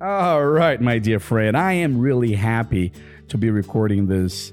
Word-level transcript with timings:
All 0.00 0.46
right, 0.46 0.80
my 0.80 1.00
dear 1.00 1.18
friend. 1.18 1.56
I 1.56 1.72
am 1.72 1.98
really 1.98 2.32
happy 2.32 2.92
to 3.26 3.36
be 3.36 3.50
recording 3.50 4.06
this 4.06 4.52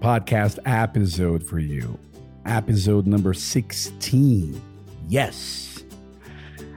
podcast 0.00 0.58
episode 0.66 1.42
for 1.42 1.58
you. 1.58 1.98
Episode 2.44 3.06
number 3.06 3.32
16. 3.32 4.60
Yes. 5.10 5.82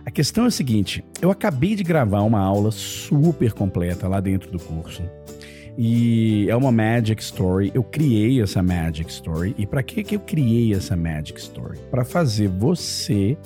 A 0.05 0.11
questão 0.11 0.45
é 0.45 0.47
a 0.47 0.51
seguinte: 0.51 1.03
eu 1.21 1.29
acabei 1.29 1.75
de 1.75 1.83
gravar 1.83 2.21
uma 2.21 2.39
aula 2.39 2.71
super 2.71 3.51
completa 3.51 4.07
lá 4.07 4.21
dentro 4.21 4.49
do 4.49 4.59
curso. 4.59 5.03
E 5.77 6.49
é 6.49 6.55
uma 6.55 6.71
Magic 6.71 7.21
Story. 7.21 7.69
Eu 7.73 7.83
criei 7.83 8.41
essa 8.41 8.63
Magic 8.63 9.11
Story. 9.11 9.53
E 9.57 9.65
para 9.65 9.83
que 9.83 10.05
que 10.05 10.15
eu 10.15 10.21
criei 10.21 10.73
essa 10.73 10.95
Magic 10.95 11.37
Story? 11.37 11.77
Para 11.91 12.05
fazer 12.05 12.47
você 12.47 13.37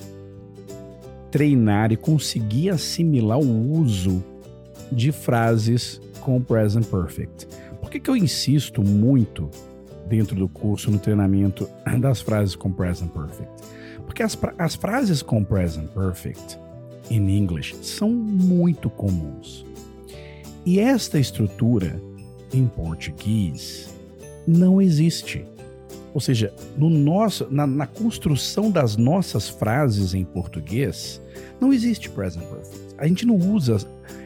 treinar 1.31 1.91
e 1.91 1.97
conseguir 1.97 2.69
assimilar 2.69 3.39
o 3.39 3.71
uso 3.79 4.23
de 4.93 5.11
frases 5.11 5.99
com 6.21 6.41
present 6.41 6.85
perfect. 6.85 7.47
Por 7.81 7.89
que, 7.89 7.99
que 7.99 8.09
eu 8.09 8.15
insisto 8.15 8.81
muito 8.81 9.49
dentro 10.07 10.35
do 10.35 10.47
curso, 10.47 10.89
no 10.89 10.99
treinamento 10.99 11.69
das 11.99 12.21
frases 12.21 12.55
com 12.55 12.71
present 12.71 13.11
perfect? 13.11 13.51
Porque 14.05 14.23
as, 14.23 14.37
as 14.57 14.75
frases 14.75 15.21
com 15.21 15.43
present 15.43 15.89
perfect 15.89 16.59
em 17.09 17.37
English 17.37 17.75
são 17.81 18.09
muito 18.09 18.89
comuns. 18.89 19.65
E 20.65 20.79
esta 20.79 21.19
estrutura 21.19 22.01
em 22.53 22.67
português 22.67 23.93
não 24.47 24.81
existe. 24.81 25.45
Ou 26.13 26.21
seja, 26.21 26.53
no 26.77 26.89
nosso, 26.89 27.47
na, 27.49 27.65
na 27.65 27.87
construção 27.87 28.69
das 28.69 28.95
nossas 28.95 29.49
frases 29.49 30.13
em 30.13 30.23
português, 30.23 31.21
não 31.59 31.73
existe 31.73 32.09
present 32.09 32.43
perfect. 32.43 32.95
A 32.97 33.07
gente 33.07 33.25
não 33.25 33.35
usa 33.35 33.77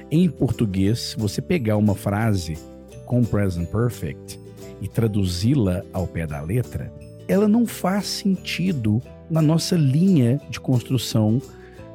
em 0.10 0.30
português, 0.30 1.16
você 1.18 1.42
pegar 1.42 1.78
uma 1.78 1.96
frase 1.96 2.58
com 3.06 3.24
present 3.24 3.70
perfect 3.70 4.40
e 4.82 4.88
traduzi-la 4.88 5.84
ao 5.92 6.08
pé 6.08 6.26
da 6.26 6.42
letra, 6.42 6.92
ela 7.28 7.48
não 7.48 7.66
faz 7.66 8.06
sentido 8.06 9.02
na 9.30 9.42
nossa 9.42 9.76
linha 9.76 10.40
de 10.50 10.60
construção 10.60 11.42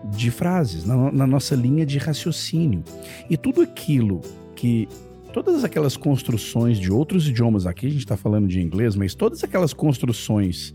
de 0.05 0.31
frases, 0.31 0.85
na, 0.85 1.13
na 1.13 1.27
nossa 1.27 1.55
linha 1.55 1.87
de 1.87 1.97
raciocínio. 1.99 2.83
E 3.31 3.37
tudo 3.37 3.63
aquilo 3.63 4.21
que 4.55 4.89
todas 5.33 5.65
aquelas 5.65 5.97
construções 5.97 6.79
de 6.79 6.93
outros 6.93 7.27
idiomas, 7.27 7.67
aqui 7.67 7.87
a 7.87 7.91
gente 7.91 8.01
está 8.01 8.17
falando 8.17 8.47
de 8.47 8.61
inglês, 8.61 8.95
mas 8.95 9.15
todas 9.15 9.43
aquelas 9.43 9.73
construções 9.73 10.75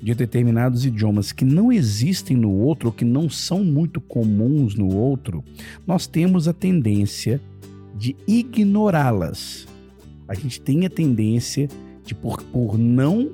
de 0.00 0.14
determinados 0.14 0.86
idiomas 0.86 1.32
que 1.32 1.44
não 1.44 1.72
existem 1.72 2.36
no 2.36 2.50
outro, 2.50 2.88
ou 2.88 2.92
que 2.92 3.04
não 3.04 3.28
são 3.28 3.64
muito 3.64 4.00
comuns 4.00 4.74
no 4.74 4.94
outro, 4.94 5.44
nós 5.86 6.06
temos 6.06 6.46
a 6.46 6.52
tendência 6.52 7.40
de 7.96 8.14
ignorá-las. 8.26 9.66
A 10.26 10.34
gente 10.34 10.60
tem 10.60 10.86
a 10.86 10.90
tendência 10.90 11.68
de, 12.04 12.14
por, 12.14 12.42
por 12.44 12.78
não 12.78 13.30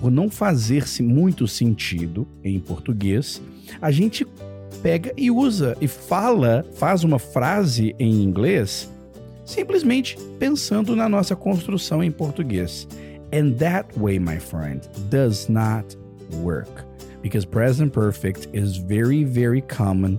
por 0.00 0.10
não 0.10 0.28
fazer-se 0.28 1.02
muito 1.02 1.46
sentido 1.46 2.26
em 2.42 2.58
português, 2.58 3.42
a 3.80 3.90
gente 3.90 4.26
pega 4.82 5.12
e 5.16 5.30
usa 5.30 5.76
e 5.80 5.88
fala, 5.88 6.64
faz 6.74 7.04
uma 7.04 7.18
frase 7.18 7.94
em 7.98 8.22
inglês, 8.22 8.90
simplesmente 9.44 10.16
pensando 10.38 10.94
na 10.96 11.08
nossa 11.08 11.36
construção 11.36 12.02
em 12.02 12.10
português. 12.10 12.86
And 13.32 13.52
that 13.54 13.98
way, 13.98 14.18
my 14.18 14.38
friend, 14.38 14.80
does 15.10 15.48
not 15.48 15.96
work. 16.42 16.84
Because 17.22 17.46
present 17.46 17.92
perfect 17.92 18.48
is 18.52 18.76
very, 18.76 19.24
very 19.24 19.62
common 19.62 20.18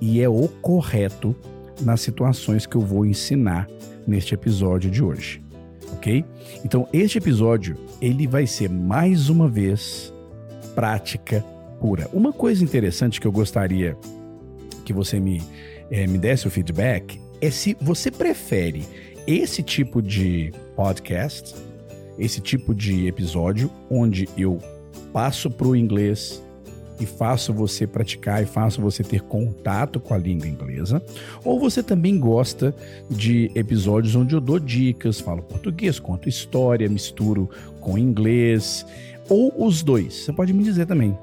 e 0.00 0.20
é 0.20 0.28
o 0.28 0.48
correto 0.60 1.34
nas 1.82 2.00
situações 2.00 2.66
que 2.66 2.76
eu 2.76 2.80
vou 2.80 3.06
ensinar 3.06 3.68
neste 4.06 4.34
episódio 4.34 4.90
de 4.90 5.02
hoje. 5.02 5.42
Ok? 5.92 6.24
Então, 6.64 6.88
este 6.92 7.18
episódio 7.18 7.76
ele 8.00 8.26
vai 8.26 8.46
ser 8.46 8.68
mais 8.68 9.28
uma 9.28 9.48
vez 9.48 10.12
prática 10.74 11.44
pura. 11.80 12.08
Uma 12.12 12.32
coisa 12.32 12.62
interessante 12.62 13.20
que 13.20 13.26
eu 13.26 13.32
gostaria 13.32 13.96
que 14.84 14.92
você 14.92 15.20
me, 15.20 15.42
é, 15.90 16.06
me 16.06 16.18
desse 16.18 16.46
o 16.46 16.50
feedback 16.50 17.20
é 17.40 17.50
se 17.50 17.76
você 17.80 18.10
prefere 18.10 18.84
esse 19.26 19.62
tipo 19.62 20.00
de 20.00 20.52
podcast, 20.74 21.54
esse 22.18 22.40
tipo 22.40 22.74
de 22.74 23.06
episódio, 23.06 23.70
onde 23.90 24.28
eu 24.36 24.58
passo 25.18 25.50
para 25.50 25.66
o 25.66 25.74
inglês 25.74 26.40
e 27.00 27.04
faço 27.04 27.52
você 27.52 27.88
praticar 27.88 28.40
e 28.40 28.46
faço 28.46 28.80
você 28.80 29.02
ter 29.02 29.20
contato 29.22 29.98
com 29.98 30.14
a 30.14 30.16
língua 30.16 30.46
inglesa, 30.46 31.02
ou 31.44 31.58
você 31.58 31.82
também 31.82 32.20
gosta 32.20 32.72
de 33.10 33.50
episódios 33.52 34.14
onde 34.14 34.36
eu 34.36 34.40
dou 34.40 34.60
dicas, 34.60 35.18
falo 35.18 35.42
português, 35.42 35.98
conto 35.98 36.28
história, 36.28 36.88
misturo 36.88 37.50
com 37.80 37.98
inglês, 37.98 38.86
ou 39.28 39.66
os 39.66 39.82
dois. 39.82 40.14
Você 40.14 40.32
pode 40.32 40.52
me 40.52 40.62
dizer 40.62 40.86
também, 40.86 41.18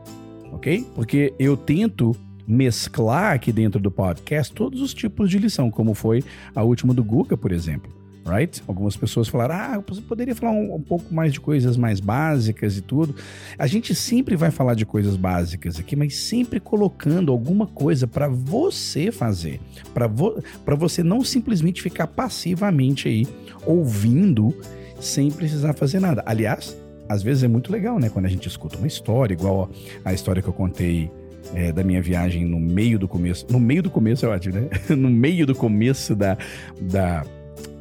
ok? 0.52 0.86
Porque 0.94 1.34
eu 1.40 1.56
tento 1.56 2.14
mesclar 2.46 3.32
aqui 3.32 3.54
dentro 3.54 3.80
do 3.80 3.90
podcast 3.90 4.54
todos 4.54 4.82
os 4.82 4.94
tipos 4.94 5.30
de 5.30 5.40
lição, 5.40 5.72
como 5.72 5.94
foi 5.94 6.22
a 6.54 6.62
última 6.62 6.94
do 6.94 7.02
Guga, 7.02 7.38
por 7.38 7.54
exemplo 7.54 7.95
right? 8.26 8.64
Algumas 8.68 8.98
pessoas 8.98 9.28
falaram, 9.28 9.56
ah, 9.56 9.74
eu 9.76 10.02
poderia 10.02 10.36
falar 10.36 10.52
um, 10.52 10.76
um, 10.76 10.82
pouco 10.82 11.14
mais 11.14 11.32
de 11.32 11.40
coisas 11.40 11.78
mais 11.78 12.00
básicas 12.00 12.78
e 12.78 12.82
tudo. 12.82 13.16
A 13.58 13.68
gente 13.68 13.94
sempre 13.94 14.36
vai 14.36 14.50
falar 14.50 14.74
de 14.74 14.86
coisas 14.86 15.16
básicas 15.16 15.80
aqui, 15.80 15.96
mas 15.96 16.16
sempre 16.16 16.60
colocando 16.60 17.32
alguma 17.32 17.68
coisa 17.68 18.08
para 18.08 18.28
você 18.28 19.12
fazer, 19.12 19.62
para 19.94 20.08
vo 20.08 20.42
você 20.78 21.04
não 21.04 21.24
simplesmente 21.24 21.82
ficar 21.82 22.08
passivamente 22.08 23.08
aí 23.08 23.28
ouvindo 23.66 24.54
sem 25.00 25.32
precisar 25.32 25.74
fazer 25.74 26.00
nada. 26.00 26.24
Aliás, 26.26 26.76
às 27.08 27.22
vezes 27.22 27.44
é 27.44 27.48
muito 27.48 27.72
legal, 27.72 28.00
né? 28.00 28.10
Quando 28.10 28.26
a 28.26 28.30
gente 28.30 28.48
escuta 28.48 28.78
uma 28.78 28.88
história, 28.88 29.34
igual 29.34 29.70
a 30.04 30.14
história 30.14 30.42
que 30.42 30.50
eu 30.50 30.54
contei 30.54 31.12
é, 31.54 31.72
da 31.72 31.84
minha 31.84 32.02
viagem 32.02 32.46
no 32.46 32.60
meio 32.60 32.98
do 32.98 33.08
começo. 33.08 33.46
No 33.50 33.60
meio 33.60 33.84
do 33.84 33.90
começo 33.90 34.26
é 34.26 34.30
ótimo, 34.30 34.56
né? 34.56 34.70
no 34.96 35.10
meio 35.10 35.46
do 35.46 35.54
começo 35.54 36.16
da, 36.16 36.38
da, 36.82 37.24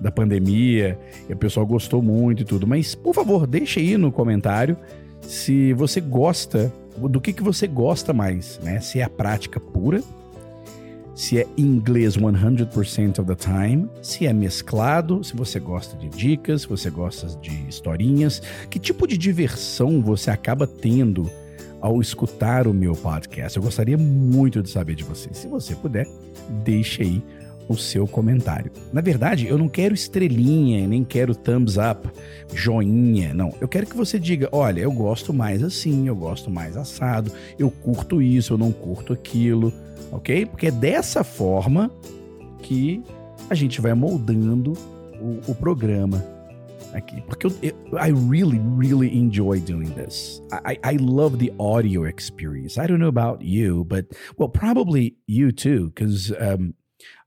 da 0.01 0.11
pandemia, 0.11 0.99
e 1.29 1.33
o 1.33 1.37
pessoal 1.37 1.67
gostou 1.67 2.03
muito 2.03 2.43
e 2.43 2.45
tudo. 2.45 2.67
Mas, 2.67 2.95
por 2.95 3.15
favor, 3.15 3.47
deixe 3.47 3.81
aí 3.81 3.97
no 3.97 4.13
comentário 4.13 4.77
se 5.23 5.73
você 5.73 6.01
gosta, 6.01 6.73
do 6.99 7.21
que, 7.21 7.33
que 7.33 7.43
você 7.43 7.67
gosta 7.67 8.13
mais, 8.13 8.61
né? 8.63 8.81
Se 8.81 9.01
é 9.01 9.03
a 9.03 9.09
prática 9.09 9.59
pura, 9.59 10.03
se 11.15 11.39
é 11.39 11.47
inglês 11.57 12.17
100% 12.17 13.21
of 13.21 13.27
the 13.27 13.35
time, 13.35 13.89
se 14.03 14.27
é 14.27 14.33
mesclado, 14.33 15.23
se 15.23 15.35
você 15.35 15.61
gosta 15.61 15.97
de 15.97 16.09
dicas, 16.09 16.63
se 16.63 16.69
você 16.69 16.91
gosta 16.91 17.29
de 17.41 17.69
historinhas, 17.69 18.43
que 18.69 18.79
tipo 18.79 19.07
de 19.07 19.17
diversão 19.17 20.03
você 20.03 20.31
acaba 20.31 20.67
tendo 20.67 21.31
ao 21.81 22.01
escutar 22.01 22.67
o 22.67 22.75
meu 22.75 22.95
podcast. 22.95 23.57
Eu 23.57 23.63
gostaria 23.63 23.97
muito 23.97 24.63
de 24.63 24.71
saber 24.71 24.95
de 24.95 25.05
você. 25.05 25.29
Se 25.33 25.47
você 25.47 25.75
puder, 25.77 26.09
deixe 26.65 27.03
aí 27.03 27.23
o 27.69 27.77
seu 27.77 28.07
comentário. 28.07 28.71
Na 28.93 29.01
verdade, 29.01 29.47
eu 29.47 29.57
não 29.57 29.69
quero 29.69 29.95
estrelinha, 29.95 30.87
nem 30.87 31.05
quero 31.05 31.35
thumbs 31.35 31.77
up, 31.77 32.09
joinha, 32.55 33.33
não. 33.33 33.53
Eu 33.61 33.69
quero 33.69 33.87
que 33.87 33.97
você 33.97 34.19
diga: 34.19 34.49
olha, 34.53 34.81
eu 34.81 34.93
gosto 34.93 35.33
mais 35.33 35.63
assim, 35.63 36.09
eu 36.09 36.17
gosto 36.17 36.51
mais 36.51 36.77
assado, 36.77 37.33
eu 37.59 37.71
curto 37.71 38.21
isso, 38.21 38.55
eu 38.55 38.59
não 38.59 38.73
curto 38.73 39.13
aquilo, 39.13 39.73
ok? 40.13 40.47
Porque 40.47 40.67
é 40.67 40.71
dessa 40.71 41.25
forma 41.25 41.91
que 42.63 43.03
a 43.49 43.55
gente 43.55 43.81
vai 43.81 43.95
moldando 43.95 44.73
o, 45.21 45.51
o 45.51 45.55
programa 45.55 46.25
aqui. 46.95 47.21
Porque 47.23 47.47
eu, 47.47 47.53
eu, 47.63 47.75
I 47.99 48.13
really, 48.31 48.61
really 48.77 49.17
enjoy 49.17 49.61
doing 49.61 49.91
this. 49.91 50.41
I, 50.53 50.79
I 50.85 50.97
love 50.97 51.39
the 51.39 51.53
audio 51.59 52.07
experience. 52.07 52.79
I 52.79 52.87
don't 52.87 53.01
know 53.01 53.09
about 53.09 53.45
you, 53.45 53.85
but 53.85 54.07
well, 54.39 54.49
probably 54.49 55.17
you 55.27 55.53
too, 55.53 55.91
because 55.95 56.33
um, 56.39 56.75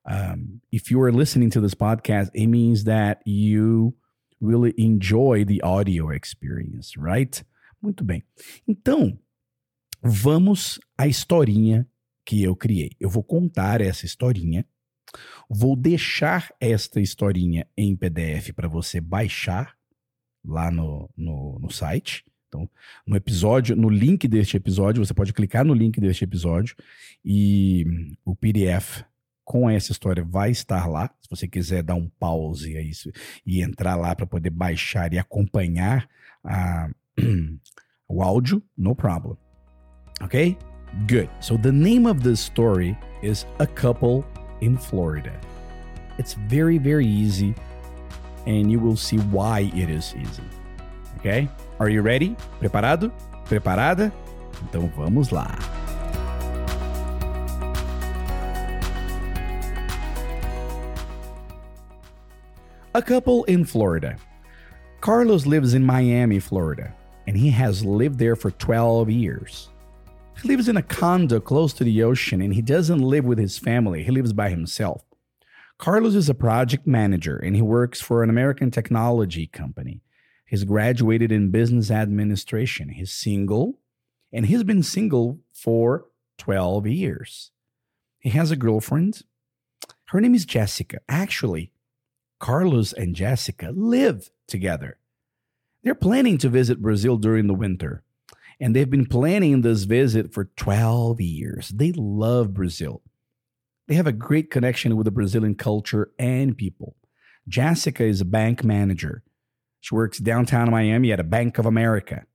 um, 0.07 0.61
if 0.71 0.89
you 0.89 1.01
are 1.01 1.11
listening 1.11 1.49
to 1.51 1.61
this 1.61 1.75
podcast, 1.75 2.31
it 2.33 2.47
means 2.47 2.85
that 2.85 3.21
you 3.25 3.93
really 4.39 4.73
enjoy 4.77 5.43
the 5.43 5.61
audio 5.61 6.09
experience, 6.11 6.95
right? 6.97 7.43
Muito 7.81 8.03
bem. 8.03 8.23
Então, 8.67 9.19
vamos 10.01 10.79
à 10.97 11.07
historinha 11.07 11.87
que 12.25 12.43
eu 12.43 12.55
criei. 12.55 12.91
Eu 12.99 13.09
vou 13.09 13.23
contar 13.23 13.81
essa 13.81 14.05
historinha. 14.05 14.65
Vou 15.49 15.75
deixar 15.75 16.53
esta 16.59 16.99
historinha 16.99 17.67
em 17.75 17.95
PDF 17.95 18.51
para 18.53 18.67
você 18.67 18.99
baixar 18.99 19.75
lá 20.43 20.71
no, 20.71 21.09
no, 21.15 21.59
no 21.59 21.69
site. 21.69 22.23
Então, 22.47 22.69
no 23.05 23.15
episódio, 23.15 23.75
no 23.75 23.89
link 23.89 24.27
deste 24.27 24.55
episódio, 24.55 25.05
você 25.05 25.13
pode 25.13 25.33
clicar 25.33 25.65
no 25.65 25.73
link 25.73 25.99
deste 25.99 26.23
episódio 26.23 26.75
e 27.23 27.85
o 28.23 28.35
PDF 28.35 29.03
com 29.47 29.69
essa 29.69 29.93
história 29.93 30.25
vai 30.25 30.51
estar 30.51 30.89
lá. 30.89 31.09
Se 31.21 31.29
você 31.29 31.47
quiser 31.47 31.81
dar 31.81 31.95
um 31.95 32.09
pause 32.19 32.75
aí 32.75 32.91
e 33.45 33.61
entrar 33.61 33.95
lá 33.95 34.13
para 34.13 34.27
poder 34.27 34.49
baixar 34.49 35.13
e 35.13 35.17
acompanhar 35.17 36.05
a, 36.43 36.89
o 38.09 38.21
áudio, 38.21 38.61
no 38.77 38.93
problem. 38.93 39.37
Ok? 40.21 40.57
Good. 41.07 41.29
So 41.39 41.57
the 41.57 41.71
name 41.71 42.09
of 42.09 42.21
this 42.21 42.41
story 42.41 42.97
is 43.23 43.45
A 43.59 43.65
Couple 43.65 44.25
in 44.59 44.77
Florida. 44.77 45.31
It's 46.19 46.33
very, 46.49 46.77
very 46.77 47.05
easy, 47.05 47.55
and 48.45 48.69
you 48.69 48.81
will 48.81 48.97
see 48.97 49.17
why 49.31 49.71
it 49.73 49.89
is 49.89 50.13
easy. 50.15 50.43
Okay? 51.19 51.47
Are 51.79 51.89
you 51.89 52.01
ready? 52.01 52.35
Preparado? 52.59 53.13
Preparada? 53.45 54.11
Então 54.63 54.91
vamos 54.97 55.29
lá. 55.29 55.76
A 62.97 63.01
couple 63.03 63.43
in 63.43 63.63
Florida. 63.63 64.17
Carlos 65.01 65.45
lives 65.45 65.75
in 65.75 65.85
Miami, 65.85 66.39
Florida, 66.39 66.95
and 67.27 67.37
he 67.37 67.51
has 67.51 67.85
lived 67.85 68.17
there 68.17 68.35
for 68.35 68.49
12 68.49 69.11
years. 69.11 69.69
He 70.41 70.47
lives 70.47 70.67
in 70.67 70.77
a 70.77 70.81
condo 70.81 71.39
close 71.39 71.73
to 71.73 71.83
the 71.83 72.01
ocean 72.01 72.41
and 72.41 72.55
he 72.55 72.63
doesn't 72.63 72.97
live 72.97 73.23
with 73.23 73.37
his 73.37 73.59
family, 73.59 74.01
he 74.01 74.09
lives 74.09 74.33
by 74.33 74.49
himself. 74.49 75.03
Carlos 75.77 76.15
is 76.15 76.27
a 76.27 76.33
project 76.33 76.87
manager 76.87 77.37
and 77.37 77.55
he 77.55 77.61
works 77.61 78.01
for 78.01 78.23
an 78.23 78.31
American 78.31 78.71
technology 78.71 79.45
company. 79.45 80.01
He's 80.47 80.63
graduated 80.63 81.31
in 81.31 81.51
business 81.51 81.91
administration. 81.91 82.89
He's 82.89 83.13
single 83.13 83.77
and 84.33 84.47
he's 84.47 84.63
been 84.63 84.81
single 84.81 85.37
for 85.53 86.07
12 86.39 86.87
years. 86.87 87.51
He 88.17 88.31
has 88.31 88.49
a 88.49 88.55
girlfriend. 88.55 89.21
Her 90.05 90.19
name 90.19 90.33
is 90.33 90.45
Jessica. 90.45 90.97
Actually, 91.07 91.71
Carlos 92.39 92.93
and 92.93 93.15
Jessica 93.15 93.71
live 93.75 94.29
together. 94.47 94.97
They're 95.83 95.95
planning 95.95 96.37
to 96.39 96.49
visit 96.49 96.81
Brazil 96.81 97.17
during 97.17 97.47
the 97.47 97.53
winter, 97.53 98.03
and 98.59 98.75
they've 98.75 98.89
been 98.89 99.05
planning 99.05 99.61
this 99.61 99.83
visit 99.83 100.33
for 100.33 100.45
12 100.55 101.21
years. 101.21 101.69
They 101.69 101.93
love 101.93 102.53
Brazil. 102.53 103.01
They 103.87 103.95
have 103.95 104.07
a 104.07 104.11
great 104.11 104.51
connection 104.51 104.97
with 104.97 105.05
the 105.05 105.11
Brazilian 105.11 105.55
culture 105.55 106.11
and 106.19 106.57
people. 106.57 106.95
Jessica 107.47 108.03
is 108.03 108.19
a 108.19 108.25
bank 108.25 108.63
manager. 108.63 109.23
She 109.79 109.95
works 109.95 110.17
downtown 110.17 110.69
Miami 110.69 111.11
at 111.13 111.19
a 111.19 111.23
Bank 111.23 111.57
of 111.57 111.65
America. 111.65 112.25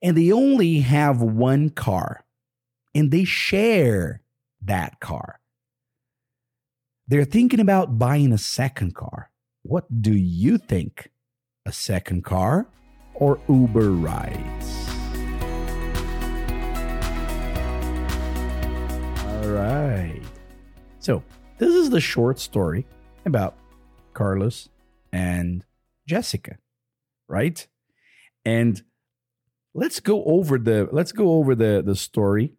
And 0.00 0.16
they 0.16 0.30
only 0.30 0.80
have 0.80 1.20
one 1.20 1.70
car, 1.70 2.24
and 2.94 3.10
they 3.10 3.24
share 3.24 4.22
that 4.62 5.00
car. 5.00 5.37
They're 7.10 7.24
thinking 7.24 7.58
about 7.58 7.98
buying 7.98 8.34
a 8.34 8.38
second 8.38 8.94
car. 8.94 9.30
What 9.62 9.86
do 10.02 10.12
you 10.12 10.58
think? 10.58 11.10
A 11.64 11.72
second 11.72 12.22
car 12.22 12.68
or 13.14 13.40
Uber 13.48 13.92
rides? 13.92 14.90
All 19.24 19.48
right. 19.48 20.20
So, 20.98 21.22
this 21.56 21.72
is 21.74 21.88
the 21.88 22.00
short 22.00 22.38
story 22.38 22.84
about 23.24 23.56
Carlos 24.12 24.68
and 25.10 25.64
Jessica, 26.06 26.58
right? 27.26 27.66
And 28.44 28.82
let's 29.72 30.00
go 30.00 30.24
over 30.24 30.58
the 30.58 30.90
let's 30.92 31.12
go 31.12 31.38
over 31.38 31.54
the 31.54 31.82
the 31.82 31.96
story 31.96 32.52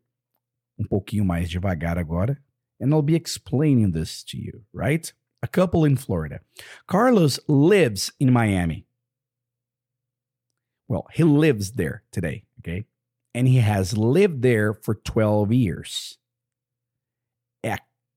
um 0.79 0.87
pouquinho 0.87 1.23
mais 1.23 1.51
devagar 1.51 1.99
agora 1.99 2.37
and 2.79 2.93
I'll 2.93 3.01
be 3.01 3.15
explaining 3.15 3.91
this 3.91 4.23
to 4.25 4.37
you, 4.37 4.63
right? 4.73 5.11
A 5.41 5.47
couple 5.47 5.85
in 5.85 5.97
Florida. 5.97 6.41
Carlos 6.87 7.39
lives 7.47 8.11
in 8.19 8.31
Miami. 8.31 8.85
Well, 10.87 11.07
he 11.13 11.23
lives 11.23 11.73
there 11.73 12.03
today, 12.11 12.45
okay? 12.59 12.85
And 13.33 13.47
he 13.47 13.57
has 13.57 13.97
lived 13.97 14.41
there 14.41 14.73
for 14.73 14.95
12 14.95 15.53
years. 15.53 16.17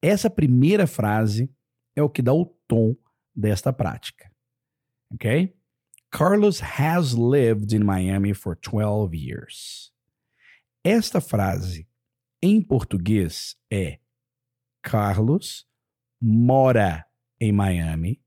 Essa 0.05 0.29
primeira 0.29 0.85
frase 0.89 1.49
é 1.95 2.03
o 2.03 2.09
que 2.09 2.21
dá 2.21 2.33
o 2.33 2.45
tom 2.67 2.97
desta 3.33 3.73
prática, 3.73 4.29
ok? 5.15 5.55
Carlos 6.11 6.59
has 6.59 7.15
lived 7.15 7.73
in 7.73 7.85
Miami 7.85 8.33
for 8.33 8.57
12 8.57 9.15
years. 9.15 9.93
Esta 10.85 11.21
frase 11.21 11.87
em 12.43 12.61
português 12.61 13.57
é 13.71 14.01
Carlos 14.83 15.67
mora 16.21 17.07
em 17.41 17.53
Miami 17.53 18.21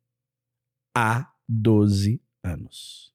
há 0.95 1.31
12 1.47 2.21
anos. 2.41 3.13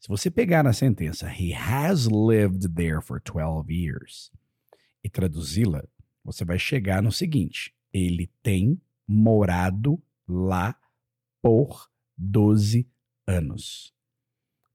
Se 0.00 0.08
você 0.08 0.30
pegar 0.30 0.62
na 0.62 0.72
sentença 0.72 1.28
He 1.28 1.52
has 1.52 2.06
lived 2.06 2.68
there 2.74 3.02
for 3.02 3.20
12 3.20 3.72
years 3.72 4.30
e 5.02 5.10
traduzi-la, 5.10 5.82
você 6.22 6.44
vai 6.44 6.58
chegar 6.58 7.02
no 7.02 7.10
seguinte: 7.10 7.74
ele 7.92 8.30
tem 8.42 8.80
morado 9.06 10.02
lá 10.28 10.78
por 11.42 11.90
12 12.16 12.88
anos. 13.26 13.92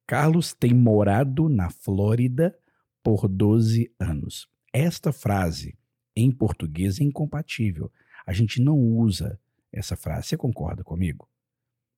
Carlos 0.05 0.53
tem 0.53 0.73
morado 0.73 1.47
na 1.47 1.69
Flórida 1.69 2.57
por 3.03 3.27
12 3.27 3.93
anos. 3.99 4.47
Esta 4.73 5.13
frase 5.13 5.77
em 6.15 6.31
português 6.31 6.99
é 6.99 7.03
incompatível. 7.03 7.91
A 8.25 8.33
gente 8.33 8.61
não 8.61 8.77
usa 8.77 9.39
essa 9.71 9.95
frase. 9.95 10.27
Você 10.27 10.37
concorda 10.37 10.83
comigo? 10.83 11.29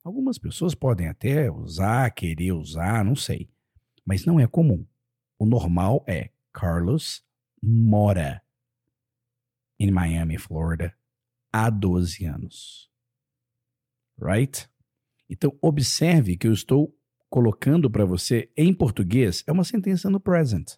Algumas 0.04 0.38
pessoas 0.38 0.74
podem 0.74 1.08
até 1.08 1.52
usar, 1.52 2.10
querer 2.12 2.52
usar, 2.54 3.06
não 3.06 3.16
sei. 3.16 3.50
Mas 4.06 4.26
não 4.26 4.40
é 4.40 4.48
comum. 4.48 4.86
O 5.38 5.46
normal 5.46 6.04
é 6.08 6.32
Carlos 6.52 7.24
mora 7.62 8.42
em 9.80 9.92
Miami, 9.92 10.38
Florida, 10.38 10.96
há 11.52 11.70
12 11.70 12.26
anos. 12.26 12.92
Right? 14.20 14.70
Então, 15.30 15.58
observe 15.62 16.38
que 16.38 16.48
eu 16.48 16.54
estou 16.54 16.96
colocando 17.30 17.90
para 17.90 18.06
você 18.06 18.52
em 18.58 18.74
português 18.74 19.44
é 19.48 19.52
uma 19.52 19.64
sentença 19.64 20.10
no 20.10 20.20
present. 20.20 20.74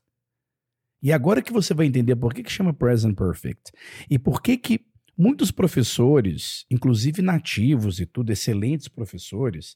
E 1.04 1.12
agora 1.12 1.42
que 1.42 1.52
você 1.52 1.74
vai 1.74 1.86
entender 1.86 2.16
por 2.16 2.34
que, 2.34 2.42
que 2.42 2.52
chama 2.52 2.74
present 2.74 3.14
perfect 3.16 3.74
e 4.10 4.18
por 4.18 4.42
que, 4.42 4.56
que 4.56 4.80
muitos 5.18 5.52
professores, 5.52 6.66
inclusive 6.72 7.22
nativos 7.22 8.00
e 8.00 8.06
tudo, 8.06 8.32
excelentes 8.32 8.88
professores, 8.88 9.76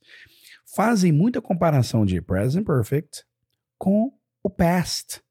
fazem 0.74 1.12
muita 1.12 1.42
comparação 1.42 2.06
de 2.06 2.22
present 2.22 2.66
perfect 2.66 3.26
com 3.78 4.12
o 4.42 4.50
past. 4.50 5.22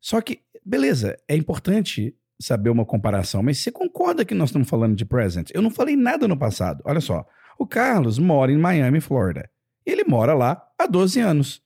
Só 0.00 0.20
que, 0.20 0.40
beleza, 0.66 1.16
é 1.28 1.36
importante 1.36 2.14
saber 2.40 2.68
uma 2.68 2.84
comparação, 2.84 3.44
mas 3.44 3.58
você 3.58 3.70
concorda 3.70 4.24
que 4.24 4.34
nós 4.34 4.50
estamos 4.50 4.68
falando 4.68 4.96
de 4.96 5.04
present? 5.04 5.50
Eu 5.54 5.62
não 5.62 5.70
falei 5.70 5.94
nada 5.94 6.26
no 6.26 6.36
passado. 6.36 6.82
Olha 6.84 7.00
só, 7.00 7.24
o 7.58 7.66
Carlos 7.66 8.18
mora 8.18 8.50
em 8.50 8.58
Miami, 8.58 9.00
Flórida. 9.00 9.48
Ele 9.86 10.04
mora 10.04 10.34
lá 10.34 10.60
há 10.78 10.86
12 10.86 11.20
anos. 11.20 11.63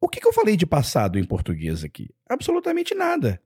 O 0.00 0.08
que, 0.08 0.20
que 0.20 0.26
eu 0.26 0.32
falei 0.32 0.56
de 0.56 0.66
passado 0.66 1.18
em 1.18 1.24
português 1.24 1.84
aqui? 1.84 2.08
Absolutamente 2.28 2.94
nada. 2.94 3.40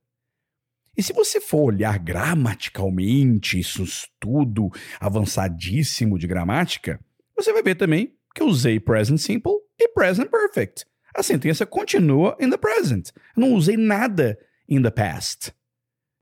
E 0.97 1.03
se 1.03 1.13
você 1.13 1.41
for 1.41 1.65
olhar 1.65 1.99
gramaticalmente, 1.99 3.59
isso 3.59 3.83
estudo 3.83 4.71
avançadíssimo 5.01 6.17
de 6.17 6.29
gramática, 6.29 7.01
você 7.37 7.53
vai 7.53 7.63
ver 7.63 7.75
também 7.75 8.17
que 8.33 8.43
eu 8.43 8.47
usei 8.47 8.79
present 8.79 9.19
simple 9.19 9.53
e 9.79 9.89
present 9.89 10.31
perfect. 10.31 10.87
A 11.15 11.23
sentença 11.23 11.67
continua 11.67 12.37
in 12.41 12.51
the 12.51 12.57
present. 12.57 13.11
Eu 13.37 13.41
não 13.41 13.55
usei 13.55 13.77
nada 13.77 14.39
in 14.69 14.81
the 14.83 14.91
past. 14.91 15.53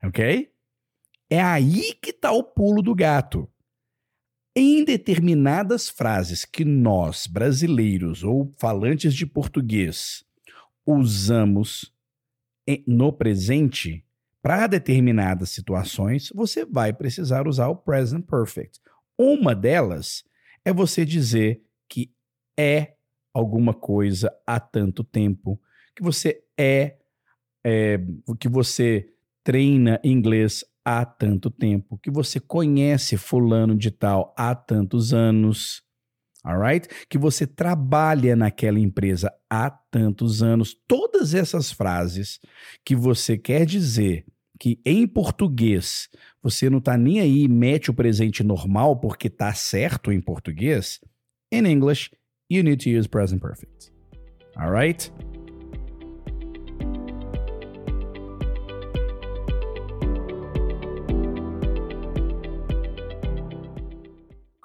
Ok? 0.03 0.51
É 1.29 1.41
aí 1.41 1.93
que 2.01 2.09
está 2.09 2.31
o 2.31 2.43
pulo 2.43 2.81
do 2.81 2.95
gato. 2.95 3.47
Em 4.55 4.85
determinadas 4.85 5.89
frases 5.89 6.45
que 6.45 6.63
nós, 6.63 7.25
brasileiros 7.25 8.23
ou 8.23 8.53
falantes 8.59 9.15
de 9.15 9.25
português, 9.25 10.23
usamos 10.85 11.91
no 12.85 13.11
presente, 13.11 14.05
para 14.43 14.67
determinadas 14.67 15.49
situações, 15.49 16.29
você 16.35 16.65
vai 16.65 16.93
precisar 16.93 17.47
usar 17.47 17.69
o 17.69 17.75
present 17.75 18.25
perfect. 18.25 18.79
Uma 19.17 19.55
delas 19.55 20.23
é 20.63 20.71
você 20.71 21.03
dizer 21.03 21.63
que 21.89 22.13
é 22.57 22.93
alguma 23.33 23.73
coisa 23.73 24.31
há 24.45 24.59
tanto 24.59 25.03
tempo, 25.03 25.59
que 25.95 26.03
você 26.03 26.43
é, 26.57 26.97
é 27.63 27.99
que 28.39 28.47
você 28.47 29.12
treina 29.43 29.99
inglês 30.03 30.63
há 30.85 31.05
tanto 31.05 31.49
tempo, 31.49 31.97
que 31.97 32.11
você 32.11 32.39
conhece 32.39 33.17
fulano 33.17 33.75
de 33.75 33.89
tal 33.91 34.33
há 34.37 34.53
tantos 34.53 35.13
anos, 35.13 35.81
alright? 36.43 36.87
Que 37.09 37.17
você 37.17 37.47
trabalha 37.47 38.35
naquela 38.35 38.79
empresa 38.79 39.33
há 39.49 39.69
tantos 39.69 40.43
anos. 40.43 40.75
Todas 40.87 41.33
essas 41.33 41.71
frases 41.71 42.39
que 42.85 42.95
você 42.95 43.37
quer 43.37 43.65
dizer 43.65 44.25
que 44.59 44.79
em 44.85 45.07
português 45.07 46.09
você 46.41 46.69
não 46.69 46.77
está 46.77 46.97
nem 46.97 47.19
aí 47.19 47.47
mete 47.47 47.89
o 47.89 47.93
presente 47.93 48.43
normal 48.43 48.99
porque 48.99 49.29
tá 49.29 49.53
certo 49.53 50.11
em 50.11 50.21
português, 50.21 50.99
in 51.51 51.65
English 51.65 52.11
you 52.49 52.63
need 52.63 52.83
to 52.83 52.89
use 52.89 53.07
present 53.07 53.41
perfect. 53.41 53.91
Alright? 54.55 55.11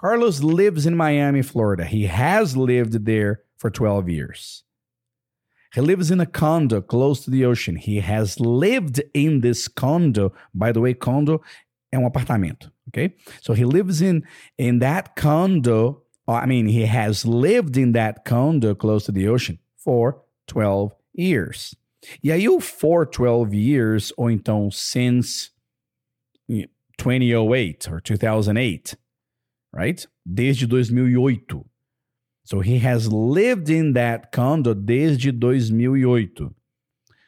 Carlos 0.00 0.44
lives 0.44 0.86
in 0.86 0.96
Miami, 0.96 1.42
Florida. 1.42 1.84
He 1.84 2.06
has 2.06 2.56
lived 2.56 3.04
there 3.04 3.42
for 3.56 3.68
12 3.68 4.08
years. 4.08 4.62
He 5.74 5.80
lives 5.80 6.12
in 6.12 6.20
a 6.20 6.26
condo 6.26 6.80
close 6.80 7.24
to 7.24 7.30
the 7.30 7.44
ocean. 7.44 7.74
He 7.76 7.98
has 8.00 8.38
lived 8.38 9.02
in 9.12 9.40
this 9.40 9.66
condo. 9.66 10.32
By 10.54 10.70
the 10.70 10.80
way, 10.80 10.94
condo 10.94 11.42
é 11.92 11.98
um 11.98 12.08
apartamento, 12.08 12.70
okay? 12.88 13.14
So 13.40 13.54
he 13.54 13.64
lives 13.64 14.00
in 14.00 14.22
in 14.56 14.78
that 14.78 15.16
condo. 15.16 16.02
I 16.28 16.46
mean, 16.46 16.68
he 16.68 16.86
has 16.86 17.24
lived 17.26 17.76
in 17.76 17.92
that 17.92 18.24
condo 18.24 18.74
close 18.74 19.04
to 19.06 19.12
the 19.12 19.26
ocean 19.28 19.58
for 19.76 20.22
12 20.46 20.94
years. 21.12 21.74
E 22.22 22.30
aí 22.30 22.48
o 22.48 22.60
for 22.60 23.04
12 23.04 23.52
years 23.52 24.12
ou 24.16 24.30
então 24.30 24.70
since 24.70 25.50
2008 26.98 27.88
or 27.90 28.00
2008, 28.00 28.96
right? 29.72 30.06
Desde 30.24 30.66
2008. 30.66 31.64
So 32.44 32.60
he 32.60 32.78
has 32.78 33.06
lived 33.06 33.68
in 33.68 33.92
that 33.92 34.30
condo 34.32 34.74
desde 34.74 35.32
2008. 35.32 36.50